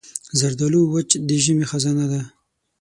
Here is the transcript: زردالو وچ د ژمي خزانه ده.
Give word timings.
زردالو 0.39 0.81
وچ 0.93 1.09
د 1.27 1.29
ژمي 1.43 1.65
خزانه 1.71 2.05
ده. 2.11 2.21